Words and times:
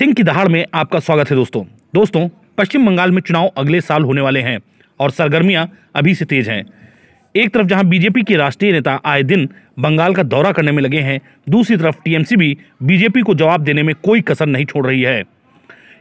सिंह 0.00 0.12
की 0.12 0.22
दहाड़ 0.22 0.48
में 0.48 0.66
आपका 0.74 0.98
स्वागत 0.98 1.30
है 1.30 1.36
दोस्तों। 1.36 1.64
दोस्तों, 1.94 2.28
पश्चिम 2.58 2.86
बंगाल 2.86 3.10
में 3.10 3.22
चुनाव 3.22 3.46
अगले 3.56 3.80
साल 3.80 4.02
होने 4.02 4.20
वाले 4.20 4.40
हैं 4.40 4.58
और 5.00 5.10
सरगर्मियाँ 5.10 5.76
अभी 5.94 6.14
से 6.14 6.24
तेज 6.24 6.48
हैं। 6.48 6.62
एक 7.36 7.50
तरफ़ 7.54 7.66
जहाँ 7.66 7.84
बीजेपी 7.84 8.22
के 8.22 8.36
राष्ट्रीय 8.36 8.72
नेता 8.72 9.00
आए 9.04 9.22
दिन 9.22 9.48
बंगाल 9.78 10.14
का 10.14 10.22
दौरा 10.22 10.52
करने 10.52 10.72
में 10.72 10.82
लगे 10.82 11.00
हैं, 11.00 11.20
दूसरी 11.48 11.76
तरफ़ 11.76 11.96
टीएमसी 12.04 12.36
भी 12.36 12.58
बीजेपी 12.82 13.20
को 13.20 13.34
जवाब 13.34 13.60
देने 13.60 13.82
में 13.82 13.94
कोई 13.94 14.20
कसर 14.20 14.46
नहीं 14.46 14.64
छोड़ 14.64 14.86
रही 14.86 15.02
है। 15.02 15.24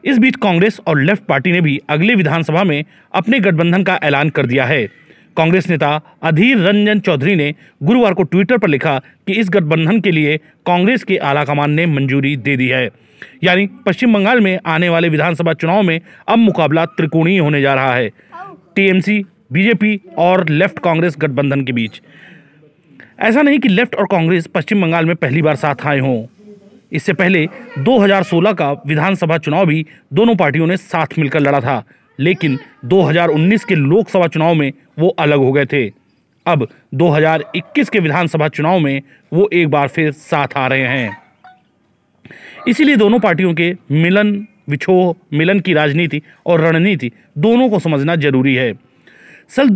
इस 0.06 0.18
बीच 0.18 0.36
कांग्रेस 0.36 0.80
और 0.88 1.02
लेफ़्ट 1.02 1.24
पार्टी 1.24 1.52
ने 1.52 1.62
भी 1.62 1.80
अगले 1.90 2.16
विधानसभा 2.16 2.64
में 2.64 2.84
अपने 3.16 3.40
गठबंधन 3.40 3.84
का 3.84 4.00
ऐलान 4.04 4.30
कर 4.30 4.46
दिया 4.46 4.66
है। 4.66 4.86
कांग्रेस 5.38 5.70
नेता 5.70 6.02
अधीर 6.24 6.58
रंजन 6.58 7.00
चौधरी 7.00 7.36
ने 7.36 7.54
गुरुवार 7.84 8.14
को 8.14 8.24
ट्विटर 8.24 8.58
पर 8.58 8.68
लिखा 8.68 9.00
कि 9.28 9.34
इस 9.34 9.50
गठबंधन 9.50 10.00
के 10.00 10.12
लिए 10.12 10.38
कांग्रेस 10.66 11.04
के 11.04 11.18
आलाकमान 11.18 11.72
ने 11.72 11.86
मंजूरी 11.86 12.38
दे 12.38 12.58
दी 12.58 12.68
है। 12.68 13.09
यानी 13.44 13.68
पश्चिम 13.86 14.14
बंगाल 14.14 14.42
में 14.42 14.60
आने 14.66 14.90
वाले 14.90 15.10
विधानसभा 15.10 15.54
चुनाव 15.54 15.82
में 15.82 16.00
अब 16.28 16.38
मुकाबला 16.38 16.86
त्रिकोणीय 16.86 17.40
होने 17.40 17.62
जा 17.62 17.74
रहा 17.74 17.94
है। 17.96 18.10
टीएमसी, 18.76 19.24
बीजेपी 19.54 20.00
और 20.18 20.50
लेफ़्ट 20.50 20.80
कांग्रेस 20.80 21.16
गठबंधन 21.18 21.64
के 21.64 21.72
बीच। 21.72 22.02
ऐसा 23.20 23.42
नहीं 23.42 23.60
कि 23.60 23.68
लेफ़्ट 23.68 23.96
और 23.96 24.06
कांग्रेस 24.06 24.48
पश्चिम 24.48 24.82
बंगाल 24.82 25.06
में 25.06 25.16
पहली 25.16 25.42
बार 25.42 25.56
साथ 25.56 25.86
आए 25.86 26.00
हों। 26.00 26.26
इससे 26.92 27.14
पहले 27.14 27.48
2016 27.80 28.54
का 28.54 28.72
विधानसभा 28.88 29.38
चुनाव 29.38 29.66
भी 29.66 29.86
दोनों 30.14 30.36
पार्टियों 30.36 30.68
ने 30.68 30.78
साथ 30.78 31.18
मिलकर 31.20 31.40
लड़ा 31.40 31.60
था, 31.60 31.84
लेकिन 32.20 32.58
2019 32.86 33.66
के 33.66 33.76
लोकसभा 33.76 34.28
चुनाव 34.28 34.54
में 34.54 34.72
वो 35.00 35.08
अलग 35.10 35.38
हो 35.38 35.52
गए 35.52 35.66
थे। 35.66 35.86
अब 36.46 36.68
2021 36.96 37.90
के 37.90 38.00
विधानसभा 38.00 38.48
चुनाव 38.48 38.80
में 38.80 39.02
वो 39.34 39.50
एक 39.54 39.70
बार 39.70 39.88
फिर 39.88 40.12
साथ 40.12 40.58
आ 40.58 40.68
रहे 40.68 40.88
हैं। 40.88 41.29
इसीलिए 42.68 42.96
दोनों 42.96 43.20
पार्टियों 43.20 43.54
के 43.54 43.74
मिलन, 43.92 44.48
विछोह, 44.70 45.16
मिलन 45.34 45.60
की 45.60 45.74
राजनीति 45.74 46.22
और 46.46 46.62
रणनीति 46.62 47.12
दोनों 47.38 47.70
को 47.70 47.80
समझना 47.80 48.16
ज़रूरी 48.16 48.56
है। 48.56 48.74
सल 49.50 49.70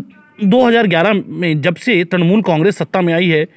2011 0.43 1.23
में 1.27 1.61
जब 1.61 1.75
से 1.75 2.03
तृणमूल 2.03 2.41
कांग्रेस 2.41 2.77
सत्ता 2.77 3.01
में 3.01 3.13
आई 3.13 3.27
है 3.27 3.47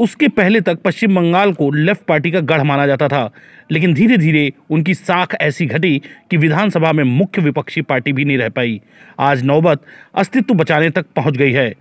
उसके 0.00 0.28
पहले 0.28 0.60
तक 0.60 0.78
पश्चिम 0.82 1.14
बंगाल 1.14 1.52
को 1.52 1.70
लेफ़्ट 1.70 2.02
पार्टी 2.02 2.30
का 2.30 2.40
गढ़ 2.40 2.62
माना 2.62 2.86
जाता 2.86 3.08
था, 3.08 3.30
लेकिन 3.70 3.94
धीरे 3.94 4.16
धीरे 4.16 4.52
उनकी 4.70 4.94
साख 4.94 5.34
ऐसी 5.40 5.66
घटी 5.66 5.98
कि 6.30 6.36
विधानसभा 6.36 6.92
में 6.92 7.02
मुख्य 7.04 7.42
विपक्षी 7.42 7.82
पार्टी 7.82 8.12
भी 8.12 8.24
नहीं 8.24 8.38
रह 8.38 8.48
पाई। 8.48 8.80
आज 9.18 9.42
नौबत 9.42 9.82
अस्तित्व 10.14 10.54
बचाने 10.54 10.90
तक 10.90 11.06
पहुँच 11.16 11.36
गई 11.36 11.52
है। 11.52 11.74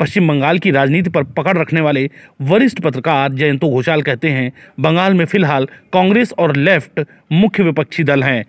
पश्चिम 0.00 0.28
बंगाल 0.28 0.58
की 0.58 0.70
राजनीति 0.70 1.10
पर 1.10 1.24
पकड़ 1.32 1.56
रखने 1.58 1.80
वाले 1.80 2.08
वरिष्ठ 2.42 2.80
पत्रकार 2.80 3.32
जयंतो 3.32 3.68
घोषाल 3.68 4.02
कहते 4.02 4.28
हैं, 4.28 4.52
बंगाल 4.80 5.14
में 5.14 5.24
फ़िलहाल 5.24 5.68
कांग्रेस 5.92 6.32
और 6.32 6.56
लेफ़्ट 6.56 7.04
मुख्य 7.32 7.62
विपक्षी 7.62 8.04
दल 8.04 8.22
हैं। 8.22 8.44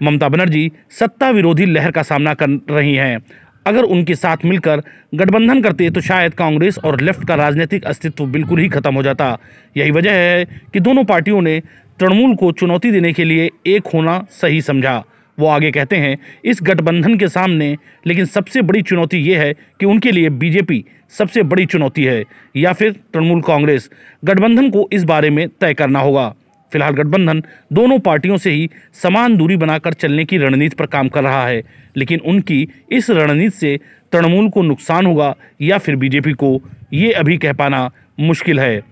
ममता 0.00 0.28
बनर्जी 0.28 0.70
सत्ता 0.90 1.30
विरोधी 1.30 1.66
लहर 1.66 1.90
का 1.90 2.02
सामना 2.02 2.34
कर 2.34 2.48
रही 2.70 2.94
हैं। 2.94 3.18
अगर 3.66 3.84
उनके 3.84 4.14
साथ 4.14 4.44
मिलकर 4.44 4.82
गठबंधन 5.14 5.60
करते 5.62 5.90
तो 5.90 6.00
शायद 6.00 6.34
कांग्रेस 6.34 6.78
और 6.78 7.00
लेफ़्ट 7.00 7.26
का 7.28 7.34
राजनीतिक 7.34 7.84
अस्तित्व 7.84 8.26
बिल्कुल 8.26 8.60
ही 8.60 8.68
खत्म 8.68 8.94
हो 8.94 9.02
जाता। 9.02 9.36
यही 9.76 9.90
वजह 9.90 10.12
है 10.12 10.44
कि 10.74 10.80
दोनों 10.80 11.04
पार्टियों 11.04 11.42
ने 11.42 11.60
तृणमूल 12.00 12.34
को 12.36 12.52
चुनौती 12.52 12.90
देने 12.90 13.12
के 13.12 13.24
लिए 13.24 13.50
एक 13.66 13.86
होना 13.94 14.24
सही 14.32 14.60
समझा। 14.62 15.02
वो 15.38 15.46
आगे 15.46 15.70
कहते 15.70 15.96
हैं, 15.96 16.16
इस 16.44 16.58
गठबंधन 16.62 17.16
के 17.18 17.28
सामने, 17.28 17.76
लेकिन 18.06 18.24
सबसे 18.24 18.62
बड़ी 18.62 18.82
चुनौती 18.82 19.18
ये 19.18 19.36
है 19.38 19.52
कि 19.80 19.86
उनके 19.86 20.12
लिए 20.12 20.28
बीजेपी 20.32 20.84
सबसे 21.14 21.42
बड़ी 21.42 21.66
चुनौती 21.66 22.04
है, 22.04 22.22
या 22.56 22.72
फिर 22.72 22.92
तृणमूल 22.92 23.40
कांग्रेस। 23.42 23.90
गठबंधन 24.24 24.70
को 24.70 24.88
इस 24.92 25.04
बारे 25.04 25.30
में 25.30 25.48
तय 25.60 25.74
करना 25.74 25.98
होगा। 25.98 26.34
फ़िलहाल 26.72 26.94
गठबंधन 26.94 27.42
दोनों 27.72 27.98
पार्टियों 27.98 28.36
से 28.36 28.50
ही 28.50 28.68
समान 29.02 29.36
दूरी 29.36 29.56
बनाकर 29.56 29.92
चलने 29.92 30.24
की 30.24 30.38
रणनीति 30.38 30.76
पर 30.76 30.86
काम 30.86 31.08
कर 31.08 31.24
रहा 31.24 31.46
है, 31.46 31.62
लेकिन 31.96 32.20
उनकी 32.20 32.68
इस 32.92 33.10
रणनीति 33.10 33.56
से 33.58 33.78
तृणमूल 34.12 34.48
को 34.50 34.62
नुकसान 34.62 35.06
होगा 35.06 35.34
या 35.62 35.78
फिर 35.78 35.96
बीजेपी 35.96 36.32
को, 36.32 36.60
ये 36.92 37.12
अभी 37.12 37.36
कह 37.38 37.52
पाना 37.52 37.90
मुश्किल 38.20 38.60
है। 38.60 38.82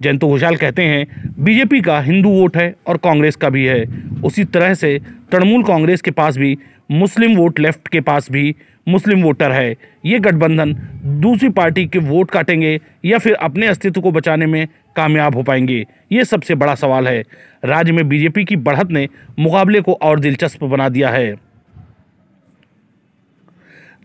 जयंतो 0.00 0.28
घोषाल 0.28 0.56
कहते 0.56 0.82
हैं, 0.82 1.06
बीजेपी 1.38 1.80
का 1.80 2.00
हिंदू 2.00 2.28
वोट 2.28 2.56
है 2.56 2.74
और 2.86 2.96
कांग्रेस 2.96 3.36
का 3.36 3.48
भी 3.48 3.64
है। 3.64 3.84
उसी 4.24 4.44
तरह 4.44 4.74
से 4.74 4.98
तृणमूल 5.32 5.64
कांग्रेस 5.64 6.00
के 6.00 6.10
पास 6.10 6.36
भी, 6.36 6.56
मुस्लिम 6.90 7.36
वोट 7.36 7.60
लेफ़्ट 7.60 7.88
के 7.88 8.00
पास 8.00 8.30
भी 8.32 8.54
मुस्लिम 8.90 9.22
वोटर 9.22 9.52
है। 9.52 9.74
ये 10.04 10.18
गठबंधन 10.18 10.72
दूसरी 11.20 11.48
पार्टी 11.48 11.86
के 11.86 11.98
वोट 11.98 12.30
काटेंगे 12.30 12.78
या 13.04 13.18
फिर 13.18 13.34
अपने 13.34 13.66
अस्तित्व 13.66 14.00
को 14.00 14.12
बचाने 14.12 14.46
में 14.46 14.66
कामयाब 14.96 15.36
हो 15.36 15.42
पाएँगे? 15.42 15.86
ये 16.12 16.24
सबसे 16.24 16.54
बड़ा 16.54 16.74
सवाल 16.74 17.08
है। 17.08 17.22
राज्य 17.64 17.92
में 17.92 18.08
बीजेपी 18.08 18.44
की 18.44 18.56
बढ़त 18.58 18.90
ने 18.90 19.08
मुकाबले 19.38 19.80
को 19.80 19.92
और 19.92 20.20
दिलचस्प 20.20 20.64
बना 20.64 20.88
दिया 20.88 21.10
है। 21.10 21.34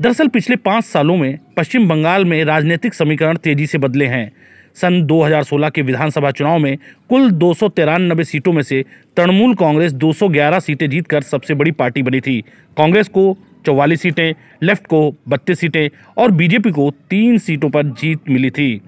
दरअसल 0.02 0.28
पिछले 0.28 0.56
पाँच 0.56 0.84
सालों 0.84 1.16
में 1.18 1.38
पश्चिम 1.58 1.88
बंगाल 1.90 2.26
में 2.26 2.44
राजनीतिक 2.46 2.94
समीकरण 2.94 3.38
तेज़ी 3.38 3.68
से 3.68 3.78
बदले 3.78 4.06
हैं। 4.06 4.32
सन 4.76 5.02
2016 5.04 5.70
के 5.70 5.82
विधानसभा 5.82 6.32
चुनाव 6.32 6.58
में 6.60 6.78
कुल 7.10 7.30
दो 7.32 7.54
सीटों 7.54 8.54
में 8.54 8.62
से 8.64 8.84
तृणमूल 9.18 9.54
कांग्रेस 9.56 9.94
211 9.94 10.60
सीटें 10.60 10.90
जीतकर 10.90 11.22
सबसे 11.22 11.54
बड़ी 11.54 11.72
पार्टी 11.72 12.02
बनी 12.02 12.20
थी। 12.20 12.42
कांग्रेस 12.78 13.08
को 13.08 13.38
चौवालीस 13.66 14.02
सीटें, 14.02 14.34
लेफ़्ट 14.64 14.88
को 14.88 15.10
बत्तीस 15.30 15.60
सीटें 15.60 15.88
और 16.18 16.32
बीजेपी 16.34 16.72
को 16.72 16.92
तीन 17.10 17.38
सीटों 17.40 17.70
पर 17.70 17.84
जीत 17.94 18.30
मिली 18.30 18.50
थी। 18.50 18.82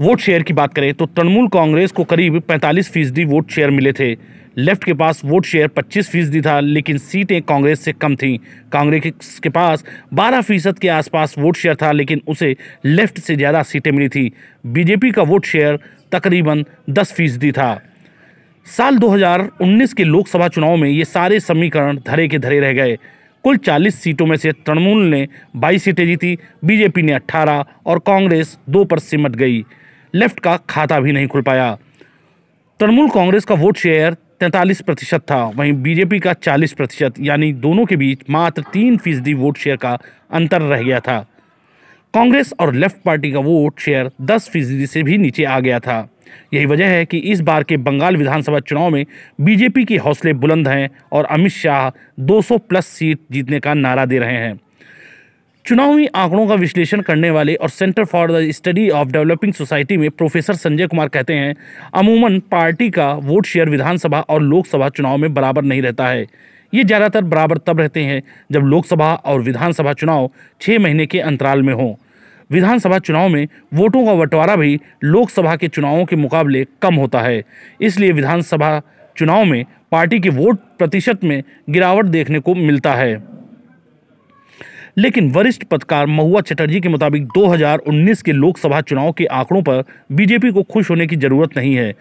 वोट 0.00 0.20
शेयर 0.20 0.42
की 0.42 0.52
बात 0.52 0.74
करें 0.74 0.92
तो 0.94 1.06
तृणमूल 1.06 1.48
कांग्रेस 1.48 1.92
को 1.92 2.04
करीब 2.04 2.40
45 2.42 2.90
फ़ीसदी 2.92 3.24
वोट 3.24 3.50
शेयर 3.50 3.70
मिले 3.70 3.92
थे। 3.92 4.16
लेफ़्ट 4.58 4.84
के 4.84 4.92
पास 4.94 5.20
वोट 5.24 5.44
शेयर 5.46 5.68
25 5.68 6.08
फ़ीसदी 6.10 6.40
था, 6.40 6.58
लेकिन 6.60 6.98
सीटें 6.98 7.40
कांग्रेस 7.42 7.80
से 7.80 7.92
कम 7.94 8.14
थीं। 8.16 8.36
कांग्रेस 8.72 9.38
के 9.42 9.48
पास 9.48 9.84
12 10.14 10.40
फ़ीसद 10.42 10.78
के 10.78 10.88
आसपास 10.90 11.34
वोट 11.38 11.56
शेयर 11.56 11.76
था, 11.82 11.92
लेकिन 11.92 12.22
उसे 12.28 12.54
लेफ़्ट 12.84 13.18
से 13.18 13.36
ज़्यादा 13.36 13.62
सीटें 13.64 13.90
मिली 13.92 14.08
थी। 14.08 14.30
बीजेपी 14.66 15.10
का 15.10 15.22
वोट 15.24 15.46
शेयर 15.46 15.78
तकरीबन 16.12 16.64
10 16.90 17.12
फ़ीसदी 17.12 17.52
था। 17.52 17.70
साल 18.66 18.98
2019 18.98 19.92
के 19.92 20.04
लोकसभा 20.04 20.48
चुनाव 20.48 20.76
में 20.76 20.88
ये 20.88 21.04
सारे 21.06 21.40
समीकरण 21.40 21.98
धरे 22.06 22.28
के 22.28 22.38
धरे 22.38 22.60
रह 22.60 22.72
गए। 22.72 22.96
कुल 23.48 23.56
40 23.56 24.02
सीटों 24.02 24.26
में 24.26 24.36
से 24.36 24.52
तृणमूल 24.52 25.02
ने 25.02 25.28
22 25.56 25.84
सीटें 25.84 26.06
जीती, 26.06 26.38
बीजेपी 26.64 27.02
ने 27.02 27.12
18 27.12 27.64
और 27.86 27.98
कांग्रेस 27.98 28.58
दो 28.68 28.84
पर 28.84 28.98
सिमट 28.98 29.36
गई। 29.36 29.64
लेफ़्ट 30.14 30.40
का 30.40 30.56
खाता 30.56 31.00
भी 31.00 31.12
नहीं 31.12 31.26
खुल 31.26 31.42
पाया। 31.42 31.78
तृणमूल 32.80 33.08
कांग्रेस 33.08 33.44
का 33.44 33.54
वोट 33.54 33.76
शेयर 33.76 34.14
तैंतालीस 34.14 34.80
प्रतिशत 34.80 35.20
था, 35.20 35.44
वहीं 35.44 35.72
बीजेपी 35.72 36.18
का 36.18 36.32
चालीस 36.32 36.72
प्रतिशत, 36.72 37.14
यानी 37.20 37.52
दोनों 37.52 37.84
के 37.84 37.96
बीच 37.96 38.18
मात्र 38.30 38.62
तीन 38.62 38.96
फ़ीसदी 38.96 39.34
वोट 39.34 39.58
शेयर 39.58 39.76
का 39.76 39.98
अंतर 40.30 40.62
रह 40.62 40.82
गया 40.82 41.00
था। 41.00 41.26
कांग्रेस 42.14 42.52
और 42.60 42.74
लेफ़्ट 42.74 42.96
पार्टी 43.04 43.32
का 43.32 43.38
वोट 43.38 43.80
शेयर 43.80 44.10
दस 44.22 44.48
फ़ीसदी 44.48 44.86
से 44.86 45.02
भी 45.02 45.18
नीचे 45.18 45.44
आ 45.44 45.60
गया 45.60 45.78
था। 45.78 46.08
यही 46.54 46.66
वजह 46.66 46.86
है 46.86 47.04
कि 47.04 47.18
इस 47.18 47.40
बार 47.40 47.62
के 47.62 47.76
बंगाल 47.76 48.16
विधानसभा 48.16 48.60
चुनाव 48.60 48.90
में 48.90 49.06
बीजेपी 49.40 49.84
के 49.84 49.96
हौसले 49.96 50.32
बुलंद 50.32 50.68
हैं 50.68 50.88
और 51.12 51.24
अमित 51.24 51.52
शाह 51.52 51.90
200 52.20 52.58
प्लस 52.58 52.86
सीट 52.86 53.18
जीतने 53.32 53.60
का 53.60 53.74
नारा 53.74 54.06
दे 54.06 54.18
रहे 54.18 54.36
हैं। 54.36 54.60
चुनावी 55.64 56.06
आंकड़ों 56.06 56.46
का 56.46 56.54
विश्लेषण 56.54 57.00
करने 57.00 57.30
वाले 57.30 57.54
और 57.54 57.68
centre 57.68 58.04
for 58.04 58.32
the 58.32 58.50
study 58.50 58.88
of 58.90 59.08
developing 59.08 59.52
society 59.52 59.96
में 59.96 60.10
प्रोफेसर 60.10 60.54
संजय 60.54 60.86
कुमार 60.86 61.08
कहते 61.08 61.34
हैं, 61.34 61.54
अमूमन 61.94 62.38
पार्टी 62.40 62.90
का 62.90 63.12
वोट 63.12 63.46
शेयर 63.46 63.68
विधानसभा 63.68 64.20
और 64.20 64.42
लोकसभा 64.42 64.88
चुनाव 64.88 65.16
में 65.16 65.34
बराबर 65.34 65.62
नहीं 65.62 65.82
रहता 65.82 66.08
है। 66.08 66.26
ये 66.72 66.84
ज़्यादातर 66.84 67.22
बराबर 67.24 67.58
तब 67.58 67.80
रहते 67.80 68.02
हैं 68.02 68.22
जब 68.52 68.62
लोकसभा 68.62 69.14
और 69.14 69.40
विधानसभा 69.40 69.92
चुनाव 69.92 70.30
छः 70.60 70.78
महीने 70.78 71.06
के 71.06 71.20
अंतराल 71.20 71.62
में 71.62 71.72
हों। 71.74 71.94
विधानसभा 72.50 72.98
चुनाव 72.98 73.28
में 73.28 73.46
वोटों 73.74 74.04
का 74.06 74.14
बंटवारा 74.14 74.56
भी 74.56 74.78
लोकसभा 75.04 75.56
के 75.56 75.68
चुनावों 75.68 76.04
के 76.04 76.16
मुकाबले 76.16 76.64
कम 76.82 76.94
होता 76.94 77.20
है। 77.20 77.42
इसलिए 77.80 78.12
विधानसभा 78.12 78.80
चुनाव 79.16 79.44
में 79.44 79.64
पार्टी 79.92 80.20
के 80.20 80.28
वोट 80.28 80.58
प्रतिशत 80.78 81.24
में 81.24 81.42
गिरावट 81.70 82.06
देखने 82.06 82.38
को 82.40 82.54
मिलता 82.54 82.94
है। 82.94 83.37
लेकिन 84.98 85.30
वरिष्ठ 85.30 85.62
पत्रकार 85.64 86.06
महुआ 86.06 86.40
चटर्जी 86.40 86.80
के 86.80 86.88
मुताबिक 86.88 87.26
2019 87.26 88.22
के 88.22 88.32
लोकसभा 88.32 88.80
चुनाव 88.80 89.10
के 89.12 89.24
आंकड़ों 89.24 89.60
पर 89.62 89.82
बीजेपी 90.12 90.50
को 90.50 90.62
खुश 90.62 90.90
होने 90.90 91.06
की 91.06 91.16
ज़रूरत 91.16 91.56
नहीं 91.56 91.74
है। 91.74 91.94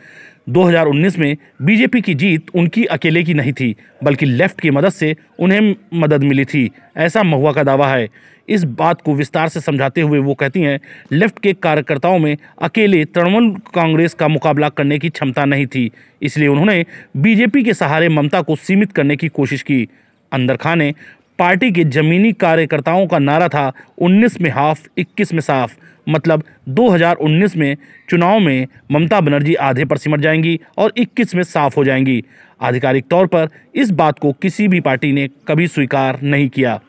2019 0.49 1.17
में 1.19 1.35
बीजेपी 1.61 2.01
की 2.01 2.13
जीत 2.13 2.49
उनकी 2.55 2.85
अकेले 2.85 3.23
की 3.23 3.33
नहीं 3.33 3.53
थी, 3.53 3.75
बल्कि 4.03 4.25
लेफ़्ट 4.25 4.61
की 4.61 4.71
मदद 4.71 4.89
से 4.89 5.15
उन्हें 5.39 5.75
मदद 5.93 6.23
मिली 6.23 6.45
थी। 6.45 6.69
ऐसा 6.97 7.23
महुआ 7.23 7.51
का 7.51 7.63
दावा 7.63 7.87
है। 7.87 8.09
इस 8.49 8.63
बात 8.63 9.01
को 9.01 9.15
विस्तार 9.15 9.49
से 9.49 9.61
समझाते 9.61 10.01
हुए 10.01 10.19
वो 10.19 10.33
कहती 10.33 10.61
हैं, 10.61 10.79
लेफ़्ट 11.11 11.39
के 11.39 11.53
कार्यकर्ताओं 11.53 12.17
में 12.19 12.35
अकेले 12.61 13.03
तृणमूल 13.05 13.51
कांग्रेस 13.75 14.13
का 14.13 14.27
मुकाबला 14.27 14.69
करने 14.69 14.99
की 14.99 15.09
क्षमता 15.09 15.45
नहीं 15.45 15.67
थी, 15.67 15.89
इसलिए 16.21 16.47
उन्होंने 16.47 16.85
बीजेपी 17.17 17.63
के 17.63 17.73
सहारे 17.73 18.09
ममता 18.09 18.41
को 18.41 18.55
सीमित 18.55 18.91
करने 18.91 19.15
की 19.15 19.27
कोशिश 19.27 19.61
की। 19.61 19.87
अंदर 20.31 20.55
खां 20.55 20.75
ने 20.75 20.93
पार्टी 21.39 21.71
के 21.71 21.83
जमीनी 21.83 22.33
कार्यकर्ताओं 22.33 23.07
का 23.07 23.19
नारा 23.19 23.47
था 23.47 23.71
19 24.01 24.41
में 24.41 24.49
हाफ़ 24.49 24.87
21 24.97 25.33
में 25.33 25.41
साफ़। 25.41 25.75
मतलब 26.09 26.43
2019 26.69 27.55
में 27.55 27.77
चुनाव 28.09 28.39
में 28.39 28.67
ममता 28.91 29.21
बनर्जी 29.21 29.53
आधे 29.55 29.85
पर 29.85 29.97
सिमट 29.97 30.19
जाएँगी 30.19 30.59
और 30.77 30.93
21 30.97 31.35
में 31.35 31.43
साफ़ 31.43 31.75
हो 31.77 31.83
जाएँगी। 31.83 32.23
आधिकारिक 32.61 33.05
तौर 33.09 33.27
पर 33.27 33.49
इस 33.75 33.91
बात 33.91 34.19
को 34.19 34.31
किसी 34.31 34.67
भी 34.67 34.79
पार्टी 34.79 35.11
ने 35.11 35.29
कभी 35.47 35.67
स्वीकार 35.67 36.19
नहीं 36.23 36.49
किया। 36.49 36.81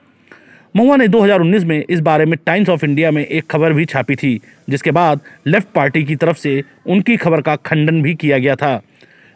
महुआ 0.76 0.96
ने 0.96 1.08
2019 1.08 1.64
में 1.64 1.84
इस 1.90 2.00
बारे 2.00 2.24
में 2.24 2.38
टाइम्स 2.46 2.68
ऑफ़ 2.68 2.84
इंडिया 2.84 3.10
में 3.10 3.26
एक 3.26 3.46
खबर 3.50 3.72
भी 3.72 3.84
छापी 3.84 4.16
थी, 4.16 4.40
जिसके 4.70 4.90
बाद 4.90 5.20
लेफ़्ट 5.46 5.68
पार्टी 5.68 6.04
की 6.04 6.16
तरफ़ 6.16 6.36
से 6.36 6.64
उनकी 6.86 7.16
खबर 7.16 7.40
का 7.40 7.56
खंडन 7.56 8.02
भी 8.02 8.14
किया 8.14 8.38
गया 8.38 8.54
था। 8.54 8.82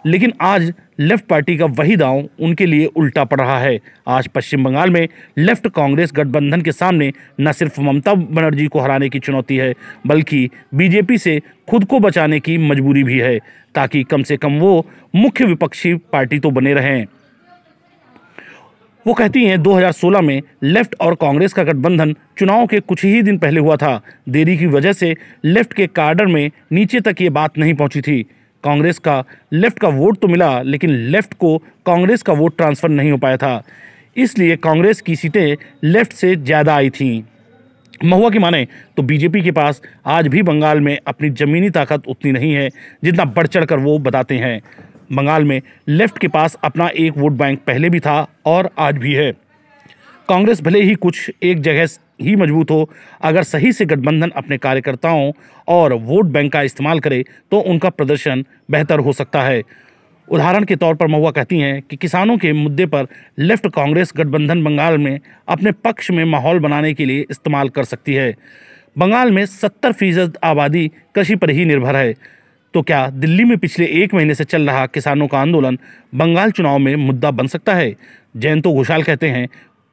लेकिन 0.06 0.32
आज 0.40 0.72
लेफ़्ट 1.00 1.24
पार्टी 1.24 1.56
का 1.56 1.64
वही 1.68 1.96
दांव 1.96 2.28
उनके 2.40 2.66
लिए 2.66 2.86
उल्टा 2.86 3.24
पड़ 3.24 3.40
रहा 3.40 3.58
है। 3.58 3.78
आज 4.08 4.26
पश्चिम 4.28 4.64
बंगाल 4.64 4.90
में 4.90 5.06
लेफ़्ट 5.38 5.68
कांग्रेस 5.68 6.12
गठबंधन 6.14 6.62
के 6.62 6.72
सामने 6.72 7.12
न 7.40 7.52
सिर्फ़ 7.52 7.80
ममता 7.80 8.14
बनर्जी 8.14 8.66
को 8.66 8.80
हराने 8.80 9.08
की 9.08 9.18
चुनौती 9.18 9.56
है, 9.56 9.74
बल्कि 10.06 10.48
बीजेपी 10.74 11.18
से 11.18 11.40
खुद 11.68 11.84
को 11.84 12.00
बचाने 12.00 12.40
की 12.40 12.58
मजबूरी 12.60 13.04
भी 13.04 13.18
है, 13.18 13.38
ताकि 13.74 14.02
कम 14.02 14.22
से 14.22 14.36
कम 14.36 14.58
वो 14.60 14.86
मुख्य 15.14 15.44
विपक्षी 15.44 15.94
पार्टी 16.12 16.38
तो 16.38 16.50
बने 16.50 16.74
रहें। 16.74 17.06
वो 19.06 19.14
कहती 19.14 19.44
हैं 19.44 19.62
2016 19.62 20.20
में 20.20 20.42
लेफ़्ट 20.62 20.94
और 21.00 21.14
कांग्रेस 21.14 21.52
का 21.52 21.62
गठबंधन 21.62 22.14
चुनाव 22.38 22.66
के 22.66 22.80
कुछ 22.80 23.04
ही 23.04 23.22
दिन 23.22 23.38
पहले 23.38 23.60
हुआ 23.60 23.76
था। 23.76 24.00
देरी 24.28 24.56
की 24.58 24.66
वजह 24.66 24.92
से 24.92 25.14
लेफ़्ट 25.44 25.72
के 25.72 25.86
कार्डर 25.86 26.26
में 26.26 26.50
नीचे 26.72 27.00
तक 27.00 27.20
ये 27.20 27.30
बात 27.30 27.58
नहीं 27.58 27.74
पहुँची 27.74 28.00
थी। 28.00 28.24
कांग्रेस 28.64 28.98
का 28.98 29.22
लेफ़्ट 29.52 29.78
का 29.78 29.88
वोट 29.90 30.18
तो 30.18 30.28
मिला, 30.28 30.60
लेकिन 30.62 30.90
लेफ़्ट 30.90 31.34
को 31.34 31.56
कांग्रेस 31.86 32.22
का 32.22 32.32
वोट 32.32 32.56
ट्रांसफ़र 32.56 32.88
नहीं 32.90 33.10
हो 33.10 33.18
पाया 33.18 33.36
था। 33.36 33.62
इसलिए 34.16 34.56
कांग्रेस 34.58 35.00
की 35.00 35.16
सीटें 35.16 35.56
लेफ़्ट 35.84 36.12
से 36.12 36.34
ज़्यादा 36.36 36.74
आई 36.74 36.90
थीं। 36.90 37.22
महुआ 38.04 38.30
की 38.30 38.38
माने 38.38 38.66
तो 38.96 39.02
बीजेपी 39.02 39.40
के 39.42 39.50
पास 39.52 39.80
आज 40.08 40.28
भी 40.28 40.42
बंगाल 40.42 40.80
में 40.80 40.98
अपनी 41.06 41.30
ज़मीनी 41.30 41.70
ताकत 41.70 42.08
उतनी 42.08 42.32
नहीं 42.32 42.52
है 42.52 42.68
जितना 43.04 43.24
बढ़ 43.26 43.46
चढ़ 43.46 43.64
कर 43.64 43.78
वो 43.78 43.98
बताते 44.00 44.38
हैं। 44.38 44.60
बंगाल 45.12 45.44
में 45.44 45.60
लेफ़्ट 45.88 46.18
के 46.18 46.28
पास 46.28 46.56
अपना 46.64 46.88
एक 46.88 47.18
वोट 47.18 47.32
बैंक 47.32 47.60
पहले 47.66 47.90
भी 47.90 48.00
था 48.00 48.26
और 48.46 48.70
आज 48.78 48.98
भी 48.98 49.14
है। 49.14 49.30
कांग्रेस 50.28 50.60
भले 50.62 50.82
ही 50.82 50.94
कुछ 50.96 51.30
एक 51.42 51.60
जगह 51.60 51.86
ही 52.22 52.34
मज़बूत 52.36 52.70
हो। 52.70 52.88
अगर 53.22 53.42
सही 53.42 53.72
से 53.72 53.84
गठबंधन 53.84 54.30
अपने 54.30 54.58
कार्यकर्ताओं 54.58 55.30
और 55.68 55.92
वोट 55.94 56.26
बैंक 56.26 56.52
का 56.52 56.62
इस्तेमाल 56.62 57.00
करे 57.00 57.24
तो 57.50 57.60
उनका 57.60 57.90
प्रदर्शन 57.90 58.44
बेहतर 58.70 58.98
हो 58.98 59.12
सकता 59.12 59.42
है। 59.42 59.62
उदाहरण 60.28 60.64
के 60.64 60.76
तौर 60.76 60.94
पर 60.94 61.06
महुआ 61.06 61.30
कहती 61.30 61.58
हैं 61.58 61.80
कि 61.82 61.96
किसानों 61.96 62.36
के 62.38 62.52
मुद्दे 62.52 62.86
पर 62.86 63.06
लेफ़्ट 63.38 63.66
कांग्रेस 63.68 64.12
गठबंधन 64.16 64.62
बंगाल 64.64 64.98
में 64.98 65.18
अपने 65.48 65.72
पक्ष 65.84 66.10
में 66.10 66.24
माहौल 66.24 66.58
बनाने 66.58 66.92
के 66.94 67.04
लिए 67.04 67.26
इस्तेमाल 67.30 67.68
कर 67.68 67.84
सकती 67.84 68.14
है। 68.14 68.34
बंगाल 68.98 69.30
में 69.30 69.44
सत्तर 69.46 69.92
फ़ीसद 69.92 70.38
आबादी 70.44 70.90
कृषि 71.14 71.36
पर 71.36 71.50
ही 71.50 71.64
निर्भर 71.64 71.96
है। 71.96 72.14
तो 72.74 72.82
क्या 72.82 73.06
दिल्ली 73.10 73.44
में 73.44 73.56
पिछले 73.58 73.86
एक 73.94 74.14
महीने 74.14 74.34
से 74.34 74.44
चल 74.44 74.70
रहा 74.70 74.86
किसानों 74.86 75.26
का 75.26 75.38
आंदोलन 75.38 75.78
बंगाल 76.14 76.50
चुनाव 76.50 76.78
में 76.78 76.94
मुद्दा 76.96 77.30
बन 77.30 77.46
सकता 77.46 77.74
है? 77.74 77.94
जयंतो 78.36 78.72
घोषाल 78.72 79.02
कहते 79.02 79.28
हैं 79.28 79.48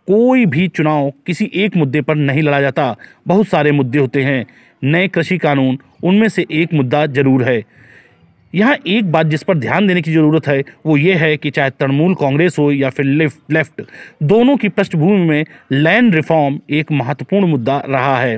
कोई 0.09 0.45
भी 0.45 0.67
चुनाव 0.67 1.11
किसी 1.25 1.50
एक 1.56 1.75
मुद्दे 1.77 2.01
पर 2.01 2.15
नहीं 2.15 2.41
लड़ा 2.41 2.61
जाता। 2.61 2.95
बहुत 3.27 3.47
सारे 3.47 3.71
मुद्दे 3.71 4.00
होते 4.00 4.21
हैं। 4.23 4.45
नए 4.83 5.07
कृषि 5.07 5.38
कानून, 5.38 5.77
उनमें 6.03 6.27
से 6.29 6.45
एक 6.51 6.73
मुद्दा 6.73 7.06
ज़रूर 7.06 7.44
है। 7.44 7.61
यहाँ 8.53 8.75
एक 8.88 9.11
बात 9.11 9.25
जिस 9.25 9.44
पर 9.44 9.57
ध्यान 9.57 9.88
देने 9.88 10.01
की 10.01 10.11
ज़रूरत 10.11 10.47
है, 10.47 10.63
वो 10.85 10.97
ये 10.97 11.13
है 11.13 11.35
कि 11.38 11.50
चाहे 11.50 11.69
तृणमूल 11.69 12.15
कांग्रेस 12.15 12.56
हो 12.59 12.71
या 12.71 12.89
फिर 12.89 13.06
लेफ़्ट 13.06 13.51
लेफ़्ट, 13.51 13.81
दोनों 14.23 14.57
की 14.57 14.69
पृष्ठभूमि 14.69 15.25
में 15.25 15.45
लैंड 15.71 16.15
रिफॉर्म 16.15 16.59
एक 16.69 16.91
महत्वपूर्ण 16.91 17.47
मुद्दा 17.47 17.81
रहा 17.88 18.19
है। 18.19 18.38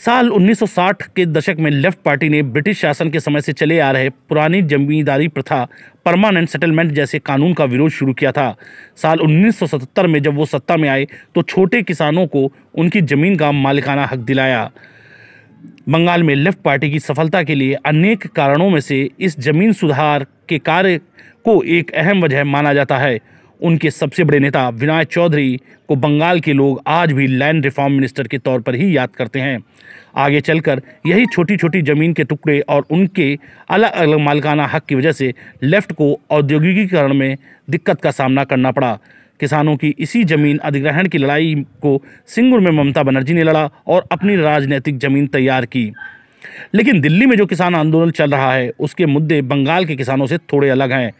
साल 0.00 0.28
1960 0.28 1.02
के 1.16 1.24
दशक 1.26 1.56
में 1.58 1.70
लेफ़्ट 1.70 1.98
पार्टी 2.04 2.28
ने 2.28 2.42
ब्रिटिश 2.42 2.78
शासन 2.80 3.10
के 3.10 3.20
समय 3.20 3.40
से 3.40 3.52
चले 3.52 3.78
आ 3.78 3.90
रहे 3.90 4.08
पुरानी 4.28 4.60
जमींदारी 4.62 5.26
प्रथा 5.28 5.64
परमानेंट 6.04 6.48
सेटलमेंट 6.48 6.92
जैसे 6.92 7.18
कानून 7.18 7.52
का 7.54 7.64
विरोध 7.64 7.90
शुरू 7.90 8.12
किया 8.12 8.32
था। 8.32 8.54
साल 8.96 9.18
1977 9.18 10.06
में 10.06 10.22
जब 10.22 10.36
वो 10.36 10.46
सत्ता 10.46 10.76
में 10.76 10.88
आए 10.88 11.06
तो 11.34 11.42
छोटे 11.42 11.82
किसानों 11.82 12.26
को 12.26 12.50
उनकी 12.74 13.00
ज़मीन 13.02 13.36
का 13.36 13.50
मालिकाना 13.52 14.06
हक 14.06 14.18
दिलाया। 14.20 14.70
बंगाल 15.88 16.22
में 16.22 16.34
लेफ़्ट 16.34 16.58
पार्टी 16.58 16.90
की 16.90 16.98
सफलता 17.00 17.42
के 17.42 17.54
लिए 17.54 17.74
अनेक 17.86 18.26
कारणों 18.26 18.70
में 18.70 18.80
से 18.80 19.08
इस 19.20 19.38
ज़मीन 19.40 19.72
सुधार 19.72 20.26
के 20.48 20.58
कार्य 20.60 20.98
को 21.44 21.62
एक 21.62 21.90
अहम 21.90 22.24
वजह 22.24 22.44
माना 22.44 22.74
जाता 22.74 22.98
है। 22.98 23.18
उनके 23.62 23.90
सबसे 23.90 24.24
बड़े 24.24 24.38
नेता 24.38 24.68
विनायक 24.68 25.08
चौधरी 25.08 25.60
को 25.88 25.96
बंगाल 25.96 26.40
के 26.40 26.52
लोग 26.52 26.82
आज 26.86 27.12
भी 27.12 27.26
लैंड 27.26 27.64
रिफॉर्म 27.64 27.92
मिनिस्टर 27.92 28.28
के 28.28 28.38
तौर 28.38 28.60
पर 28.60 28.74
ही 28.74 28.96
याद 28.96 29.10
करते 29.10 29.40
हैं। 29.40 29.58
आगे 30.16 30.40
चलकर 30.40 30.82
यही 31.06 31.26
छोटी 31.26 31.56
छोटी 31.56 31.82
ज़मीन 31.82 32.12
के 32.12 32.24
टुकड़े 32.24 32.60
और 32.60 32.84
उनके 32.90 33.38
अलग 33.70 33.92
अलग 33.92 34.18
मालिकाना 34.18 34.66
हक 34.66 34.84
की 34.84 34.94
वजह 34.94 35.12
से 35.12 35.34
लेफ़्ट 35.62 35.92
को 35.92 36.20
औद्योगिकीकरण 36.30 37.14
में 37.14 37.36
दिक्कत 37.70 38.00
का 38.00 38.10
सामना 38.10 38.44
करना 38.44 38.70
पड़ा। 38.70 38.98
किसानों 39.40 39.76
की 39.76 39.94
इसी 39.98 40.24
ज़मीन 40.24 40.58
अधिग्रहण 40.58 41.08
की 41.08 41.18
लड़ाई 41.18 41.54
को 41.82 42.02
सिंगुर 42.26 42.60
में 42.60 42.70
ममता 42.70 43.02
बनर्जी 43.02 43.34
ने 43.34 43.42
लड़ा 43.42 43.70
और 43.86 44.04
अपनी 44.12 44.36
राजनीतिक 44.36 44.98
ज़मीन 44.98 45.26
तैयार 45.26 45.66
की। 45.66 45.92
लेकिन 46.74 47.00
दिल्ली 47.00 47.26
में 47.26 47.36
जो 47.36 47.46
किसान 47.46 47.74
आंदोलन 47.74 48.10
चल 48.10 48.30
रहा 48.30 48.52
है, 48.54 48.72
उसके 48.80 49.06
मुद्दे 49.06 49.42
बंगाल 49.42 49.84
के 49.84 49.96
किसानों 49.96 50.26
से 50.26 50.38
थोड़े 50.38 50.68
अलग 50.68 50.92
हैं। 50.92 51.12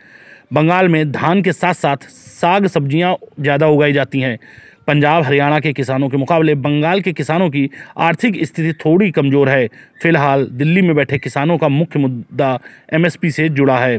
बंगाल 0.53 0.89
में 0.89 1.13
धान 1.13 1.43
के 1.43 1.53
साथ 1.53 1.75
साथ 1.75 1.97
साग 2.41 2.67
सब्ज़ियाँ 2.69 3.17
ज़्यादा 3.41 3.67
उगाई 3.69 3.93
जाती 3.93 4.21
हैं। 4.21 4.39
पंजाब, 4.87 5.23
हरियाणा 5.25 5.59
के 5.61 5.73
किसानों 5.73 6.09
के 6.09 6.17
मुकाबले 6.17 6.55
बंगाल 6.57 7.01
के 7.01 7.13
किसानों 7.13 7.49
की 7.51 7.69
आर्थिक 7.99 8.45
स्थिति 8.45 8.73
थोड़ी 8.85 9.11
कमज़ोर 9.11 9.49
है। 9.49 9.67
फ़िलहाल 10.03 10.47
दिल्ली 10.53 10.83
में 10.83 10.95
बैठे 10.97 11.19
किसानों 11.19 11.59
का 11.59 11.69
मुख्य 11.71 11.99
मुद्दा 11.99 12.59
एमएसपी 12.93 13.31
से 13.31 13.49
जुड़ा 13.51 13.79
है। 13.79 13.99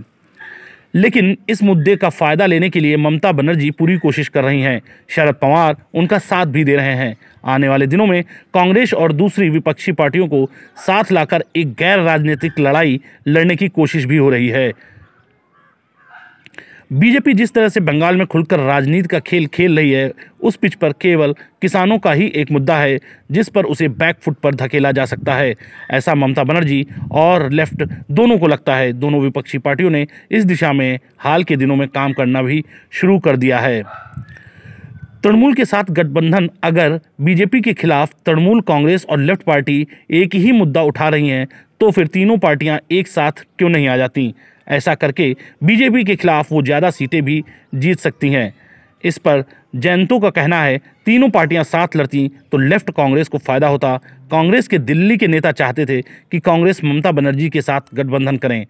लेकिन 0.96 1.36
इस 1.50 1.62
मुद्दे 1.64 1.96
का 1.96 2.10
फ़ायदा 2.10 2.46
लेने 2.46 2.70
के 2.70 2.80
लिए 2.80 2.98
ममता 2.98 3.32
बनर्जी 3.32 3.70
पूरी 3.72 3.98
कोशिश 3.98 4.28
कर 4.28 4.44
रही 4.44 4.62
हैं। 4.62 4.82
शरद 5.10 5.36
पवार 5.36 5.76
उनका 5.96 6.18
साथ 6.20 6.46
भी 6.46 6.64
दे 6.64 6.76
रहे 6.76 6.96
हैं। 6.96 7.16
आने 7.46 7.68
वाले 7.70 7.88
दिनों 7.88 8.06
में 8.06 8.24
कांग्रेस 8.54 8.94
और 8.94 9.14
दूसरी 9.14 9.50
विपक्षी 9.50 9.92
पार्टियों 9.92 10.28
को 10.28 10.46
साथ 10.78 11.12
लाकर 11.12 11.44
एक 11.56 11.74
गैर 11.74 12.00
राजनीतिक 12.00 12.60
लड़ाई 12.60 13.00
लड़ने 13.28 13.56
की 13.56 13.68
कोशिश 13.70 14.06
भी 14.06 14.18
हो 14.18 14.30
रही 14.30 14.48
है। 14.50 14.72
बीजेपी 16.92 17.34
जिस 17.34 17.54
तरह 17.54 17.70
से 17.70 17.80
बंगाल 17.80 18.18
में 18.18 18.26
खुलकर 18.28 18.60
राजनीति 18.60 19.08
का 19.08 19.20
खेल 19.20 19.46
खेल 19.48 19.78
रही 19.78 19.92
है, 19.92 20.12
उस 20.42 20.56
पिच 20.56 20.74
पर 20.76 20.92
केवल 20.92 21.34
किसानों 21.62 21.98
का 22.00 22.12
ही 22.12 22.26
एक 22.36 22.52
मुद्दा 22.52 22.78
है, 22.78 23.00
जिस 23.32 23.50
पर 23.50 23.66
उसे 23.66 23.88
बैकफुट 23.90 24.38
पर 24.38 24.56
धकेला 24.56 24.92
जा 24.92 25.06
सकता 25.06 25.36
है। 25.36 25.56
ऐसा 25.92 26.16
ममता 26.16 26.44
बनर्जी 26.44 26.86
और 27.12 27.50
लेफ़्ट 27.52 27.84
दोनों 28.12 28.38
को 28.38 28.48
लगता 28.48 28.76
है। 28.76 28.92
दोनों 28.94 29.22
विपक्षी 29.22 29.58
पार्टियों 29.58 29.90
ने 29.90 30.06
इस 30.32 30.46
दिशा 30.46 30.74
में 30.74 31.00
हाल 31.18 31.44
के 31.44 31.56
दिनों 31.56 31.76
में 31.76 31.88
काम 31.88 32.14
करना 32.14 32.42
भी 32.42 32.64
शुरू 32.92 33.18
कर 33.20 33.38
दिया 33.38 33.60
है। 33.60 33.82
तृणमूल 35.24 35.54
के 35.54 35.66
साथ 35.66 35.92
गठबंधन 35.92 36.50
अगर 36.64 37.00
बीजेपी 37.22 37.62
के 37.62 37.74
खिलाफ 37.74 38.14
तृणमूल 38.26 38.62
कांग्रेस 38.62 39.06
और 39.06 39.20
लेफ़्ट 39.20 39.44
पार्टी 39.44 39.86
एक 40.12 40.36
ही 40.36 40.52
मुद्दा 40.52 40.82
उठा 40.82 41.10
रही 41.10 41.30
हैं 41.30 41.48
तो 41.80 41.92
फिर 41.92 42.08
तीनों 42.08 42.38
पार्टियाँ 42.38 42.80
एक 42.92 43.08
साथ 43.08 43.46
क्यों 43.60 43.70
नहीं 43.70 43.88
आ 43.88 43.98
जाती? 43.98 44.34
ऐसा 44.68 44.96
करके 44.96 45.36
बीजेपी 45.64 46.04
के 46.04 46.16
खिलाफ 46.16 46.52
वो 46.52 46.62
ज़्यादा 46.62 46.90
सीटें 46.90 47.22
भी 47.22 47.44
जीत 47.76 48.00
सकती 48.00 48.30
हैं। 48.30 48.54
इस 49.04 49.18
पर 49.18 49.44
जयंतों 49.76 50.20
का 50.20 50.30
कहना 50.30 50.62
है, 50.64 50.80
तीनों 51.06 51.30
पार्टियाँ 51.30 51.64
साथ 51.64 51.96
लड़ती 51.96 52.30
तो 52.52 52.58
लेफ़्ट 52.58 52.92
कांग्रेस 52.92 53.28
को 53.28 53.38
फ़ायदा 53.38 53.68
होता। 53.68 53.96
कांग्रेस 54.32 54.68
के 54.68 54.78
दिल्ली 54.78 55.18
के 55.18 55.28
नेता 55.28 55.52
चाहते 55.52 55.86
थे 55.86 56.02
कि 56.02 56.40
कांग्रेस 56.40 56.84
ममता 56.84 57.12
बनर्जी 57.12 57.50
के 57.50 57.62
साथ 57.62 57.94
गठबंधन 57.94 58.38
करें। 58.38 58.66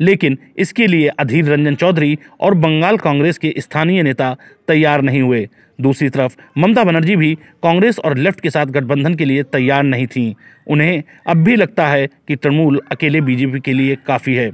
लेकिन 0.00 0.38
इसके 0.58 0.86
लिए 0.86 1.08
अधीर 1.08 1.44
रंजन 1.44 1.74
चौधरी 1.74 2.18
और 2.40 2.54
बंगाल 2.54 2.96
कांग्रेस 2.98 3.38
के 3.38 3.54
स्थानीय 3.58 4.02
नेता 4.02 4.36
तैयार 4.68 5.02
नहीं 5.02 5.22
हुए। 5.22 5.48
दूसरी 5.78 6.08
तरफ़, 6.08 6.36
ममता 6.58 6.84
बनर्जी 6.84 7.16
भी 7.16 7.34
कांग्रेस 7.62 7.98
और 7.98 8.16
लेफ़्ट 8.16 8.40
के 8.40 8.50
साथ 8.50 8.66
गठबंधन 8.66 9.14
के 9.14 9.24
लिए 9.24 9.42
तैयार 9.42 9.82
नहीं 9.82 10.06
थीं। 10.06 10.34
उन्हें 10.66 11.02
अब 11.26 11.36
भी 11.36 11.56
लगता 11.56 11.88
है 11.88 12.06
कि 12.06 12.36
तृणमूल 12.36 12.80
अकेले 12.92 13.20
बीजेपी 13.20 13.60
के 13.60 13.72
लिए 13.72 13.96
काफ़ी 14.06 14.34
है। 14.34 14.50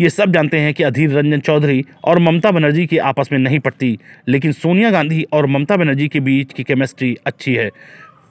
ये 0.00 0.10
सब 0.10 0.32
जानते 0.32 0.58
हैं 0.58 0.74
कि 0.74 0.82
अधीर 0.82 1.10
रंजन 1.10 1.40
चौधरी 1.40 1.84
और 2.04 2.18
ममता 2.18 2.50
बनर्जी 2.50 2.86
की 2.86 2.98
आपस 2.98 3.28
में 3.32 3.38
नहीं 3.38 3.58
पड़ती 3.58 3.98
लेकिन 4.28 4.52
सोनिया 4.52 4.90
गांधी 4.90 5.26
और 5.32 5.46
ममता 5.46 5.76
बनर्जी 5.76 6.08
के 6.08 6.20
बीच 6.20 6.52
की 6.52 6.62
केमिस्ट्री 6.62 7.16
अच्छी 7.26 7.54
है। 7.54 7.70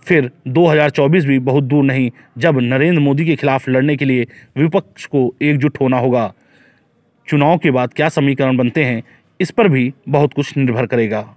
फिर 0.08 0.32
2024 0.48 1.26
भी 1.26 1.40
बहुत 1.40 1.64
दूर 1.64 1.84
नहीं, 1.84 2.12
जब 2.38 2.60
नरेंद्र 2.60 3.00
मोदी 3.00 3.26
के 3.26 3.36
खिलाफ 3.36 3.70
लड़ने 3.70 3.96
के 3.96 4.06
लिए 4.06 4.28
विपक्ष 4.58 5.06
को 5.06 5.36
एकजुट 5.42 5.78
होना 5.82 5.98
होगा। 5.98 6.34
चुनाव 7.28 7.58
के 7.58 7.72
बाद 7.72 7.94
क्या 7.94 8.10
समीकरण 8.10 8.58
बनते 8.58 8.84
हैं, 8.84 9.04
इस 9.42 9.52
पर 9.52 9.68
भी 9.68 9.94
बहुत 10.10 10.34
कुछ 10.34 10.58
निर्भर 10.58 10.86
करेगा। 10.86 11.36